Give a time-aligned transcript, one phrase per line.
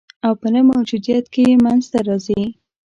[0.25, 2.43] او په نه موجودیت کي یې منځ ته راځي